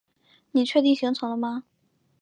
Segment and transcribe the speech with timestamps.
[0.49, 1.63] 你确定行程了吗？